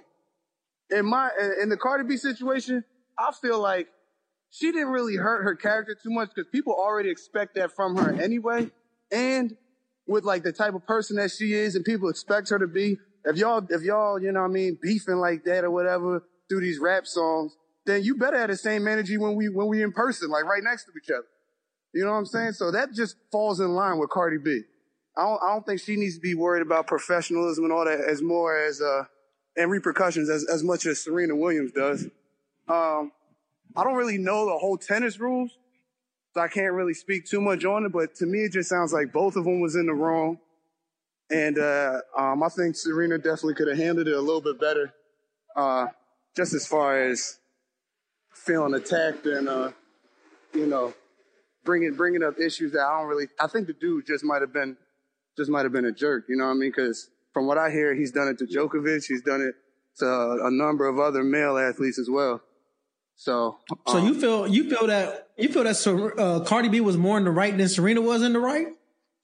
[0.91, 1.31] in my
[1.61, 2.85] in the Cardi B situation,
[3.19, 3.89] I feel like
[4.51, 8.15] she didn't really hurt her character too much because people already expect that from her
[8.21, 8.71] anyway.
[9.11, 9.57] And
[10.07, 12.99] with like the type of person that she is and people expect her to be,
[13.25, 16.61] if y'all, if y'all, you know what I mean, beefing like that or whatever through
[16.61, 19.93] these rap songs, then you better have the same energy when we, when we in
[19.93, 21.27] person, like right next to each other.
[21.93, 22.53] You know what I'm saying?
[22.53, 24.63] So that just falls in line with Cardi B.
[25.17, 28.01] I don't, I don't think she needs to be worried about professionalism and all that
[28.01, 29.05] as more as, uh,
[29.57, 32.07] and repercussions as, as much as Serena Williams does.
[32.69, 33.13] Um,
[33.77, 35.51] I don't really know the whole tennis rules,
[36.35, 37.93] so I can't really speak too much on it.
[37.93, 40.39] But to me, it just sounds like both of them was in the wrong,
[41.31, 44.93] and uh, um, I think Serena definitely could have handled it a little bit better,
[45.55, 45.89] uh,
[46.37, 47.39] just as far as
[48.33, 49.71] feeling attacked and uh,
[50.55, 50.95] you know
[51.65, 53.27] bringing bringing up issues that I don't really.
[53.41, 54.77] I think the dude just might have been
[55.37, 56.25] just might have been a jerk.
[56.29, 56.73] You know what I mean?
[56.75, 59.05] Because from what I hear, he's done it to Djokovic.
[59.07, 59.55] He's done it
[59.99, 60.07] to
[60.45, 62.41] a number of other male athletes as well.
[63.17, 66.81] So, So um, you feel you feel that you feel that Ser- uh, Cardi B
[66.81, 68.69] was more in the right than Serena was in the right?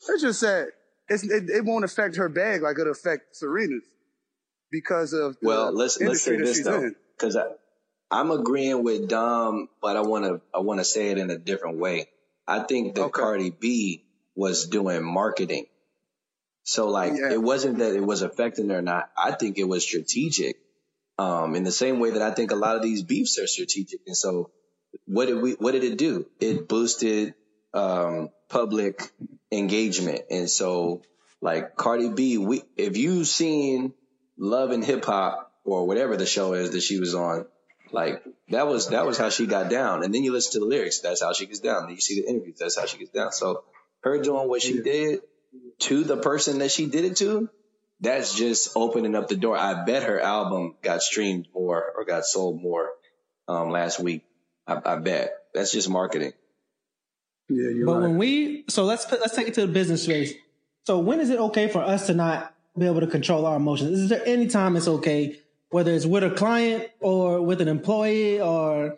[0.09, 0.69] It's just that
[1.09, 3.85] it's, it, it won't affect her bag like it'll affect Serena's
[4.71, 7.37] because of the Well, let's let's say this though, because
[8.11, 11.39] I'm agreeing with Dom, but I want to I want to say it in a
[11.39, 12.09] different way.
[12.49, 13.21] I think that Okay.
[13.21, 15.67] Cardi B was doing marketing,
[16.63, 17.33] so like Yeah.
[17.33, 19.11] it wasn't that it was affecting her or not.
[19.17, 20.57] I think it was strategic.
[21.23, 24.01] Um, in the same way that I think a lot of these beefs are strategic,
[24.07, 24.51] and so
[25.07, 26.27] what did we what did it do?
[26.41, 27.35] It boosted
[27.73, 29.11] um, public
[29.51, 31.03] engagement, and so
[31.41, 33.93] like Cardi B, we if you've seen
[34.37, 37.47] Love and Hip Hop or whatever the show is that she was on,
[37.93, 40.03] like that was that was how she got down.
[40.03, 41.87] And then you listen to the lyrics, that's how she gets down.
[41.87, 43.33] Then you see the interviews, that's how she gets down.
[43.33, 43.65] So
[44.01, 45.21] her doing what she did
[45.81, 47.49] to the person that she did it to,
[48.03, 49.57] that's just opening up the door.
[49.57, 52.91] I bet her album got streamed more or got sold more
[53.49, 54.23] um, last week.
[54.67, 56.33] I, I bet that's just marketing.
[57.49, 58.03] Yeah, you're But right.
[58.03, 60.35] when we so let's put- let's take it to the business space.
[60.85, 63.99] So when is it okay for us to not be able to control our emotions?
[63.99, 65.39] Is there any time it's okay,
[65.71, 68.97] whether it's with a client or with an employee or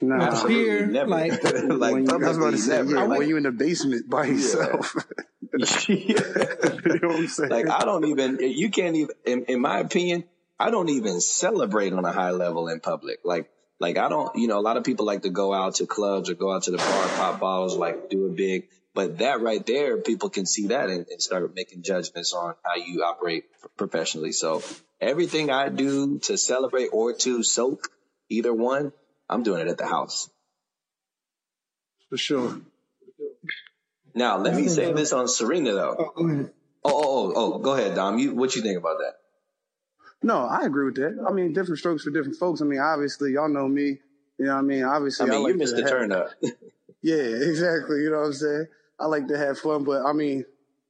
[0.00, 0.86] Nah, with a Absolutely peer?
[0.86, 1.10] never.
[1.10, 3.08] Like like when you, I was about to say, yeah, never.
[3.08, 4.94] when you in the basement by yourself.
[5.88, 7.50] you know what I'm saying?
[7.50, 10.24] like I don't even you can't even in, in my opinion
[10.60, 14.46] I don't even celebrate on a high level in public like like I don't you
[14.46, 16.70] know a lot of people like to go out to clubs or go out to
[16.70, 20.66] the bar pop bottles like do a big but that right there people can see
[20.68, 23.44] that and, and start making judgments on how you operate
[23.76, 24.62] professionally so
[25.00, 27.88] everything I do to celebrate or to soak
[28.28, 28.92] either one
[29.28, 30.28] I'm doing it at the house
[32.10, 32.60] For sure.
[34.14, 36.50] now let me say this on Serena though Oh, go ahead.
[36.84, 39.14] oh oh oh, oh go ahead Dom you what you think about that
[40.22, 41.24] No, I agree with that.
[41.28, 42.60] I mean, different strokes for different folks.
[42.60, 44.00] I mean, obviously, y'all know me.
[44.38, 44.82] You know what I mean?
[44.82, 46.30] Obviously, I mean like you missed to the have- turn up
[47.02, 47.14] Yeah,
[47.50, 48.02] exactly.
[48.02, 48.66] You know what I'm saying?
[48.98, 50.44] I like to have fun, but I mean,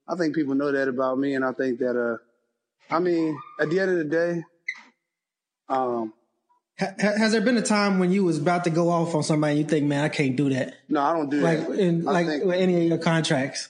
[0.07, 2.17] I think people know that about me, and I think that, uh,
[2.89, 4.43] I mean, at the end of the day,
[5.69, 6.11] um,
[6.79, 9.23] Ha- ha- has there been a time when you was about to go off on
[9.23, 10.75] somebody and you think, man, I can't do that?
[10.87, 11.79] no, I don't do Like that.
[11.79, 13.69] in I like think- with any of your contracts?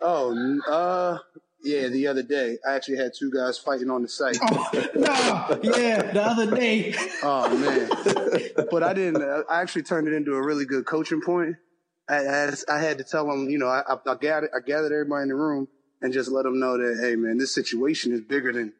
[0.00, 1.18] Oh, uh,
[1.62, 4.38] Yeah, the other day I actually had two guys fighting on the site.
[4.72, 6.94] Oh, no, yeah, the other day.
[7.22, 7.88] Oh man,
[8.70, 9.22] but I didn't.
[9.22, 11.56] I actually turned it into a really good coaching point.
[12.08, 15.24] I, I, I had to tell them, you know, I, I gathered, I gathered everybody
[15.24, 15.68] in the room
[16.00, 18.72] and just let them know that, hey man, this situation is bigger than,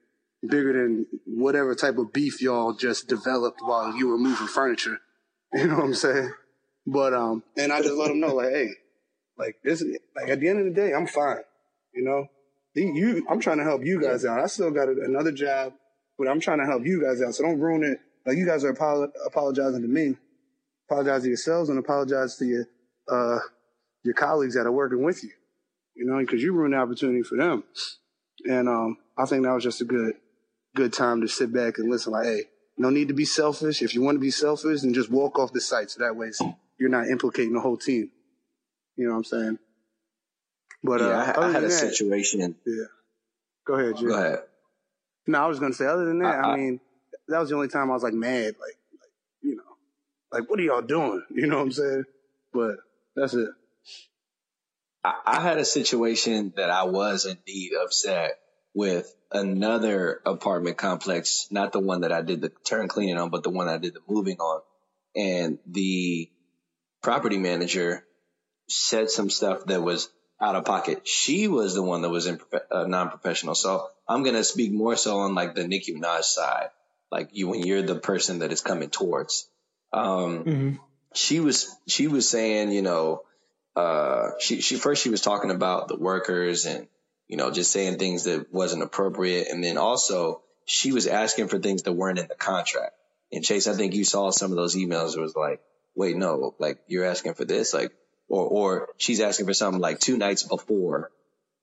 [0.47, 4.99] bigger than whatever type of beef y'all just developed while you were moving furniture.
[5.53, 6.33] You know what I'm saying?
[6.87, 8.69] But um, and I just let them know, like, hey,
[9.37, 9.83] like this,
[10.15, 11.43] like at the end of the day, I'm fine.
[11.93, 12.29] You know,
[12.75, 14.39] you, I'm trying to help you guys out.
[14.39, 15.73] I still got another job,
[16.17, 17.35] but I'm trying to help you guys out.
[17.35, 17.99] So don't ruin it.
[18.25, 18.71] Like you guys are
[19.27, 20.17] apologizing to me.
[20.89, 22.69] Apologize to yourselves and apologize to your
[23.09, 23.39] uh,
[24.05, 25.31] your colleagues that are working with you.
[25.97, 27.65] You know, because you ruined the opportunity for them.
[28.45, 30.15] And um, I think that was just a good
[30.75, 32.13] good time to sit back and listen.
[32.13, 32.43] Like, hey,
[32.77, 33.83] no need to be selfish.
[33.83, 35.91] If you want to be selfish, then just walk off the site.
[35.91, 36.31] So that way
[36.79, 38.11] you're not implicating the whole team.
[38.97, 39.59] You know what I'm saying?
[40.83, 42.55] But yeah, uh, I, I had a that, situation.
[42.67, 42.85] Yeah.
[43.67, 44.09] Go ahead, Jim.
[44.09, 44.39] Go ahead.
[45.27, 46.81] No, I was going to say, other than that, I, I, mean,
[47.29, 48.57] that was the only time I was like mad.
[48.59, 49.11] Like, like,
[49.43, 49.63] you know,
[50.33, 51.23] like, what are y'all doing?
[51.31, 52.05] You know what I'm saying?
[52.53, 52.77] But
[53.15, 53.49] that's it.
[55.05, 58.39] I, I had a situation that I was indeed upset
[58.75, 63.43] with another apartment complex, not the one that I did the turn cleaning on, but
[63.43, 64.63] the one I did the moving on.
[65.15, 66.31] And the
[67.03, 68.05] property manager
[68.69, 70.09] said some stuff that was
[70.41, 71.07] out of pocket.
[71.07, 72.41] She was the one that was in,
[72.71, 73.55] uh, non-professional.
[73.55, 76.71] So I'm going to speak more so on like the Nicki Minaj side,
[77.11, 79.49] like you, when you're the person that is coming towards.
[79.93, 80.77] Um, mm-hmm.
[81.15, 83.23] she was, she was saying, you know,
[83.77, 86.87] uh, she, she first, she was talking about the workers and,
[87.31, 89.47] you know, just saying things that wasn't appropriate.
[89.49, 92.93] And then also she was asking for things that weren't in the contract.
[93.31, 95.17] And Chase, I think you saw some of those emails.
[95.17, 95.61] It was like,
[95.95, 97.93] wait, no, like you're asking for this, like,
[98.29, 101.13] or, or she's asking for something like two nights before.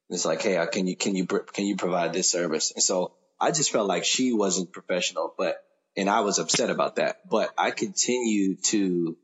[0.10, 2.72] It's like, hey, uh, can you, can you, can you provide this service?
[2.74, 5.58] And so I just felt like she wasn't professional, but,
[5.98, 9.18] and I was upset about that, but I continued to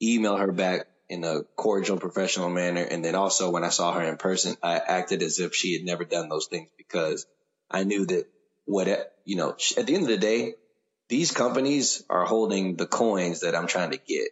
[0.00, 2.82] email her back in a cordial, professional manner.
[2.82, 5.84] And then also when I saw her in person, I acted as if she had
[5.84, 7.26] never done those things because
[7.70, 8.26] I knew that
[8.66, 8.88] what,
[9.24, 10.54] you know, at the end of the day,
[11.08, 14.28] these companies are holding the coins that I'm trying to get.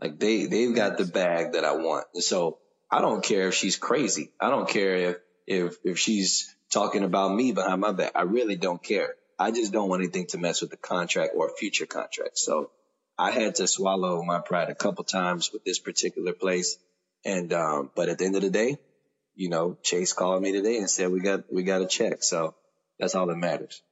[0.00, 2.06] Like they, they've got the bag that I want.
[2.14, 2.58] And so
[2.90, 4.32] I don't care if she's crazy.
[4.40, 8.12] I don't care if, if, if she's talking about me behind my back.
[8.14, 9.14] I really don't care.
[9.38, 12.38] I just don't want anything to mess with the contract or future contract.
[12.38, 12.70] So
[13.18, 16.78] I had to swallow my pride a couple times with this particular place.
[17.24, 18.78] And, um, but at the end of the day,
[19.34, 22.22] you know, Chase called me today and said, we got, we got a check.
[22.22, 22.54] So
[22.98, 23.82] that's all that matters.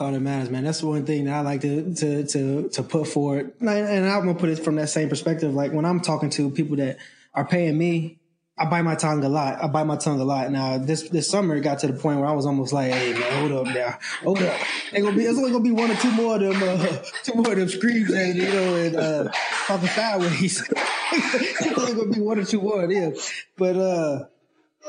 [0.00, 0.64] all that matters, man.
[0.64, 3.52] That's one thing that I like to, to, to, to put forward.
[3.60, 5.52] And I'm going to put it from that same perspective.
[5.52, 6.96] Like when I'm talking to people that
[7.34, 8.19] are paying me
[8.60, 9.64] I bite my tongue a lot.
[9.64, 10.50] I bite my tongue a lot.
[10.50, 13.14] Now this this summer it got to the point where I was almost like, "Hey
[13.14, 14.54] man, hold up now, hold up."
[14.92, 15.24] Ain't gonna be.
[15.24, 17.68] It's only gonna be one or two more of them, uh, two more of them
[17.70, 19.32] screams, and you know, and uh,
[19.66, 20.62] talking sideways.
[21.12, 23.14] it's only gonna be one or two more of them.
[23.56, 24.24] But uh,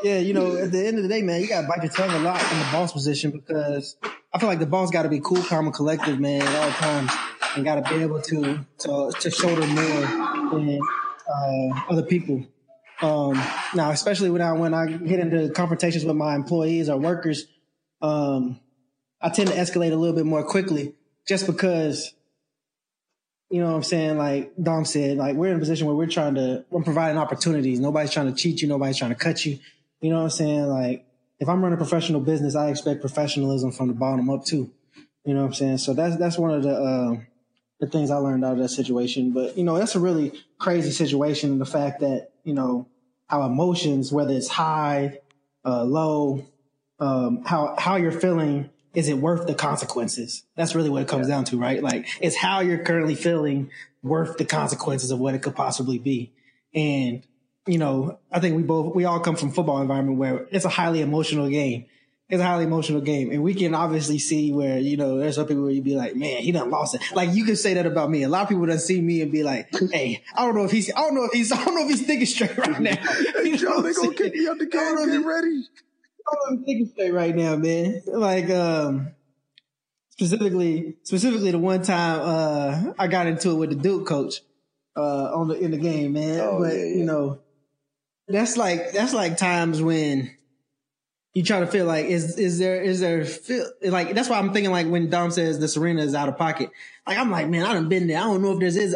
[0.04, 2.12] yeah, you know, at the end of the day, man, you gotta bite your tongue
[2.12, 3.96] a lot in the boss position because
[4.34, 6.72] I feel like the boss got to be cool, calm, and collective, man, at all
[6.72, 7.12] times,
[7.56, 10.80] and got to be able to to to shoulder more than
[11.34, 12.46] uh, other people.
[13.02, 13.34] Um,
[13.74, 17.48] now, especially when I when I get into confrontations with my employees or workers,
[18.02, 18.60] um,
[19.22, 20.94] I tend to escalate a little bit more quickly,
[21.28, 22.14] just because,
[23.50, 26.08] you know, what I'm saying, like Dom said, like we're in a position where we're
[26.08, 27.80] trying to we're providing opportunities.
[27.80, 28.68] Nobody's trying to cheat you.
[28.68, 29.58] Nobody's trying to cut you.
[30.00, 30.68] You know what I'm saying?
[30.68, 31.06] Like
[31.40, 34.72] if I'm running a professional business, I expect professionalism from the bottom up too.
[35.26, 35.78] You know what I'm saying?
[35.80, 37.18] So that's that's one of the uh,
[37.80, 39.32] the things I learned out of that situation.
[39.32, 41.60] But you know, that's a really crazy situation.
[41.60, 42.88] The fact that you know
[43.28, 45.20] how emotions, whether it's high,
[45.66, 46.46] uh, low,
[47.00, 50.44] um, how how you're feeling, is it worth the consequences?
[50.56, 51.36] That's really what it comes yeah.
[51.36, 51.82] down to, right?
[51.82, 53.72] Like, is how you're currently feeling
[54.04, 56.34] worth the consequences of what it could possibly be?
[56.74, 57.26] And
[57.68, 60.70] you know, I think we both we all come from football environment where it's a
[60.70, 61.86] highly emotional game
[62.32, 63.30] it's a highly emotional game.
[63.30, 66.16] And we can obviously see where, you know, there's some people where you'd be like,
[66.16, 67.02] man, he done lost it.
[67.14, 68.24] Like you can say that about me.
[68.24, 70.72] A lot of people done see me and be like, hey, I don't know if
[70.72, 72.96] he's, I don't know if he's, I don't know if he's thinking straight right now.
[72.96, 74.96] hey, Joe, they gonna kick me out the game.
[74.96, 75.66] Get ready.
[76.26, 78.02] I don't know if I'm thinking straight right now, man.
[78.08, 79.12] Like, um,
[80.12, 84.36] specifically, specifically the one time, uh, I got into it with the Duke coach,
[84.96, 86.40] uh, on the, in the game, man.
[86.40, 86.96] Oh, but, yeah, yeah.
[86.96, 87.42] you know,
[88.30, 90.32] that's like, that's like times when,
[91.34, 94.52] you try to feel like is is there is there feel like that's why I'm
[94.54, 96.72] thinking like when Dom says the Serena is out of pocket.
[97.08, 98.18] Like I'm like, man, I done been there.
[98.18, 98.96] I don't know if there's is.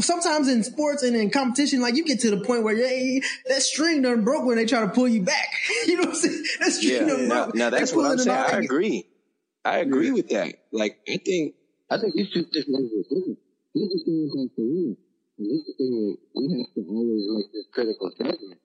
[0.00, 3.62] Sometimes in sports and in competition, like you get to the point where hey, that
[3.62, 5.46] string done broke when they try to pull you back.
[5.86, 6.44] you know what I'm saying?
[6.60, 7.54] That string Yeah, done now, broke.
[7.54, 8.36] now that's what I'm saying.
[8.36, 9.06] I agree.
[9.64, 10.54] I agree with that.
[10.72, 11.54] Like, I think
[11.90, 13.06] I think these two different levels.
[13.10, 13.36] Listen,
[13.74, 14.94] here's the thing about Serena.
[15.38, 18.60] And here's the thing that we have to always make this critical judgment.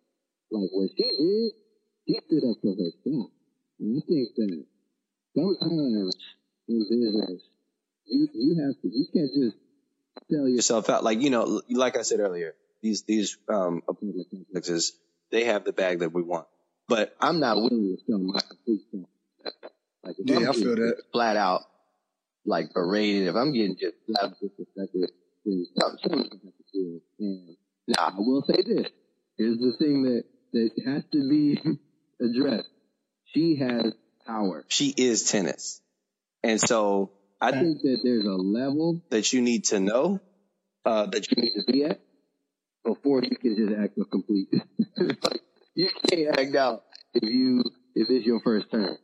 [0.51, 1.51] Like what she did,
[2.07, 3.31] she stood up for herself.
[3.79, 4.65] And I think that
[5.35, 6.15] sometimes
[6.67, 7.41] in business,
[8.05, 9.57] you you have to you can't just
[10.29, 11.03] sell yourself yourself out.
[11.03, 14.93] Like, you know, like I said earlier, these, these, um, complexes,
[15.31, 16.47] they have the bag that we want.
[16.87, 19.53] But I'm not willing to sell my complete stuff.
[20.03, 20.97] Like Yeah, I'm I feel that.
[21.13, 21.61] flat out
[22.45, 25.07] like berated, if I'm getting just flat disrespected,
[25.45, 27.01] then some- gonna have to do.
[27.19, 28.87] And now I will say this.
[29.37, 31.59] Here's the thing that, that has to be
[32.21, 32.69] addressed.
[33.33, 33.93] She has
[34.25, 34.65] power.
[34.67, 35.81] she is tennis.
[36.43, 40.19] And so I I think think that there's a level that you need to know,
[40.85, 41.99] uh, that you need to be at
[42.83, 44.49] before you can just act a complete.
[44.97, 45.41] like
[45.75, 46.81] you can't act out
[47.13, 47.63] if you
[47.95, 48.97] if it's your first turn,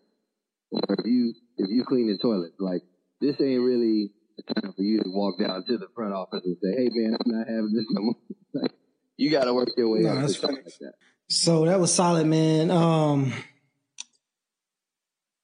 [0.71, 2.51] or if you if you clean the toilet.
[2.59, 2.81] Like
[3.21, 6.57] this ain't really a time for you to walk down to the front office and
[6.61, 8.15] say, "Hey man, I'm not having this no more."
[8.53, 8.71] like,
[9.17, 10.55] you got to work your way No, up that's funny.
[10.57, 10.93] like that.
[11.29, 12.71] So that was solid, man.
[12.71, 13.33] Um,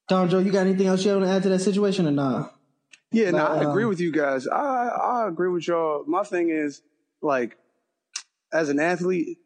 [0.07, 2.55] Dom Joe, you got anything else you want to add to that situation or not?
[3.11, 4.47] Yeah, no, I agree um, with you guys.
[4.47, 6.03] I I agree with y'all.
[6.07, 6.81] My thing is
[7.21, 7.57] like,
[8.51, 9.37] as an athlete,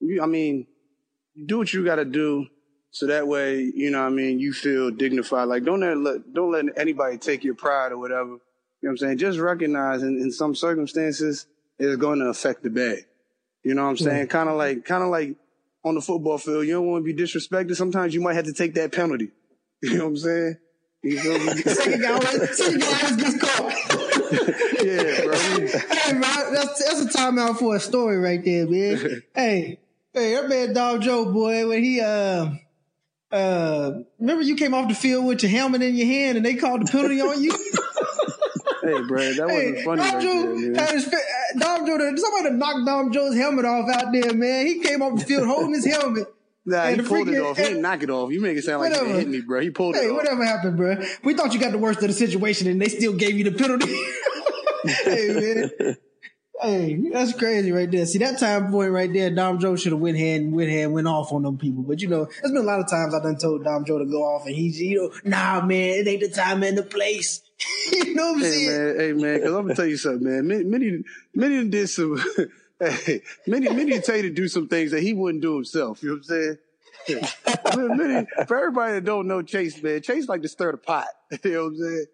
[0.00, 0.66] you, I mean,
[1.46, 2.46] do what you got to do,
[2.90, 5.48] so that way, you know, what I mean, you feel dignified.
[5.48, 8.30] Like, don't let don't let anybody take your pride or whatever.
[8.80, 9.18] You know what I'm saying?
[9.18, 11.46] Just recognize in, in some circumstances
[11.78, 13.06] it's going to affect the bag.
[13.62, 14.28] You know what I'm saying?
[14.28, 15.36] Kind of like, kind of like
[15.84, 16.66] on the football field.
[16.66, 17.76] You don't want to be disrespected.
[17.76, 19.30] Sometimes you might have to take that penalty.
[19.80, 20.56] You know what I'm saying?
[21.04, 21.62] You feel me?
[21.62, 23.72] Second guy, second guy always gets caught.
[24.82, 25.38] yeah, bro.
[25.38, 29.22] hey, man, that's, that's a timeout for a story right there, man.
[29.36, 29.78] hey,
[30.12, 32.50] hey, that man Dom Joe, boy, when he, uh,
[33.30, 36.56] uh, remember you came off the field with your helmet in your hand and they
[36.56, 37.52] called the penalty on you?
[38.88, 41.18] Hey, bro, that wasn't hey, funny Dom right Joe there, had his, uh,
[41.58, 44.66] Dom Joe, somebody knocked Dom Joe's helmet off out there, man.
[44.66, 46.26] He came off the field holding his helmet.
[46.66, 47.56] Nah, And he pulled it off.
[47.56, 48.30] He didn't knock it off.
[48.30, 49.60] You make it sound like he didn't hit me, bro.
[49.62, 50.16] He pulled Hey, it off.
[50.18, 50.96] whatever happened, bro?
[51.24, 53.52] We thought you got the worst of the situation and they still gave you the
[53.52, 53.96] penalty.
[54.84, 55.96] hey, man.
[56.60, 58.04] Hey, that's crazy right there.
[58.04, 60.90] See that time point right there, Dom Joe should have went ahead and went ahead
[60.90, 61.84] went off on them people.
[61.84, 64.04] But you know, there's been a lot of times I done told Dom Joe to
[64.04, 67.40] go off and he's, you know, nah, man, it ain't the time and the place.
[67.92, 68.66] you know what I'm Hey saying?
[68.66, 70.46] man, hey man, because I'm gonna tell you something, man.
[70.46, 71.02] Many, many,
[71.34, 72.22] many did some.
[72.80, 76.02] hey, many, many tell you to do some things that he wouldn't do himself.
[76.02, 76.58] You know what I'm saying?
[77.96, 81.06] many, for everybody that don't know Chase, man, Chase like to stir the pot.
[81.44, 82.06] You know what I'm saying?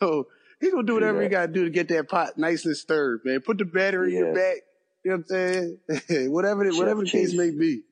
[0.00, 0.26] So
[0.60, 3.40] he gonna do whatever he gotta do to get that pot nice and stirred, man.
[3.40, 4.56] Put the battery in your back.
[5.04, 6.32] You know what I'm saying?
[6.32, 7.82] whatever, the, whatever the case may be.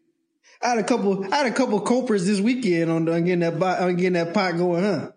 [0.62, 3.58] I had a couple, I had a couple copers this weekend on, on getting that,
[3.58, 5.10] bo- on getting that pot going, huh?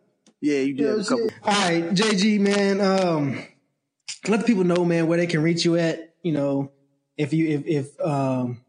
[0.46, 1.30] Yeah, you did You know a couple.
[1.44, 2.80] All right, JG, man.
[2.80, 3.44] Um,
[4.28, 6.14] let the people know, man, where they can reach you at.
[6.22, 6.72] You know,
[7.18, 8.62] if you if if um,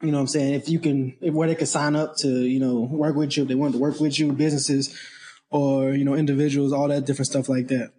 [0.00, 2.28] you know, what I'm saying if you can, if, where they can sign up to,
[2.28, 4.98] you know, work with you if they want to work with you, businesses
[5.50, 7.92] or you know, individuals, all that different stuff like that.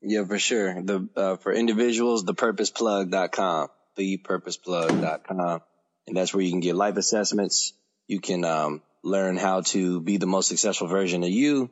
[0.00, 0.80] Yeah, for sure.
[0.80, 5.60] The uh, for individuals, thepurposeplug.com, thepurposeplug.com,
[6.06, 7.72] and that's where you can get life assessments.
[8.06, 11.70] You can um, learn how to be the most successful version of you,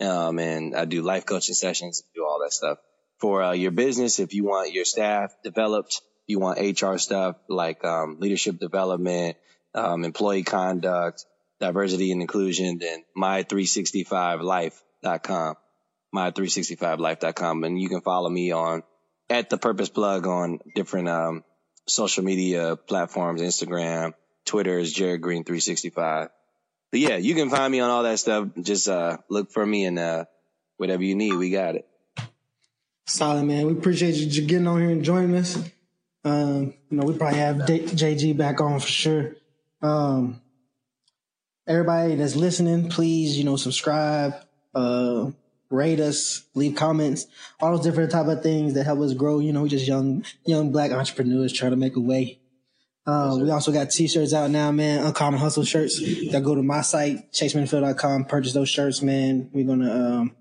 [0.00, 2.78] um, and I do life coaching sessions, do all that stuff
[3.18, 4.18] for uh, your business.
[4.18, 9.36] If you want your staff developed, you want HR stuff like um, leadership development,
[9.74, 11.24] um, employee conduct,
[11.60, 15.56] diversity and inclusion, then my365life.com
[16.14, 17.64] my365life.com.
[17.64, 18.82] And you can follow me on
[19.28, 21.44] at the purpose plug on different, um,
[21.86, 26.28] social media platforms, Instagram, Twitter is Jared Green 365.
[26.90, 28.48] But yeah, you can find me on all that stuff.
[28.60, 30.24] Just, uh, look for me and, uh,
[30.76, 31.86] whatever you need, we got it.
[33.06, 33.66] Solid, man.
[33.66, 35.56] We appreciate you getting on here and joining us.
[36.24, 39.36] Um, you know, we probably have D- JG back on for sure.
[39.82, 40.40] Um,
[41.66, 44.34] everybody that's listening, please, you know, subscribe,
[44.74, 45.30] uh,
[45.70, 47.26] rate us, leave comments,
[47.60, 49.38] all those different type of things that help us grow.
[49.38, 52.39] You know, we just young, young black entrepreneurs trying to make a way.
[53.06, 55.04] Um, we also got t-shirts out now, man.
[55.04, 55.98] Uncommon Hustle shirts
[56.30, 58.26] that go to my site, chasemanfield.com.
[58.26, 59.50] Purchase those shirts, man.
[59.52, 60.36] We're going to, um,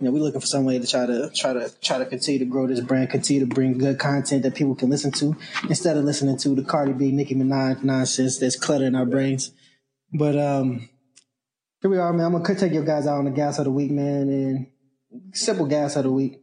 [0.00, 2.38] you know, we're looking for some way to try to try to try to continue
[2.38, 5.36] to grow this brand, continue to bring good content that people can listen to
[5.68, 9.50] instead of listening to the Cardi B, Nicki Minaj nonsense that's cluttering our brains.
[10.12, 10.88] But um,
[11.82, 12.26] Here we are, man.
[12.26, 14.28] I'm gonna take your guys out on the gas of the week, man.
[14.28, 14.66] And
[15.34, 16.40] simple gas of the week.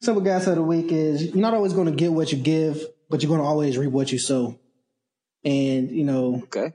[0.00, 3.22] Simple gas of the week is you're not always gonna get what you give, but
[3.22, 4.58] you're gonna always reap what you sow.
[5.44, 6.72] And you know, Okay.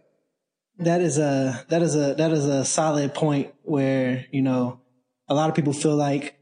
[0.79, 4.79] that is a that is a that is a solid point where you know
[5.27, 6.37] a lot of people feel like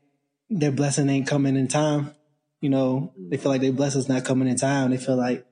[0.50, 2.14] their blessing ain't coming in time.
[2.62, 4.92] You know, they feel like their blessing's not coming in time.
[4.92, 5.46] They feel like,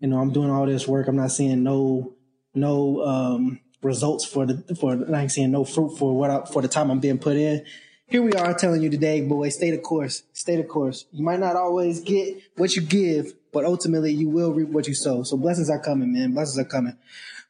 [0.00, 2.14] you know, I'm doing all this work, I'm not seeing no
[2.54, 6.62] no um results for the for I ain't seeing no fruit for what I, for
[6.62, 7.64] the time I'm being put in.
[8.08, 10.22] Here we are telling you today, boy, stay the course.
[10.32, 11.06] Stay the course.
[11.10, 14.94] You might not always get what you give, but ultimately you will reap what you
[14.94, 15.24] sow.
[15.24, 16.32] So blessings are coming, man.
[16.32, 16.96] Blessings are coming.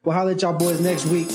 [0.02, 1.28] We'll holler at y'all boys next week.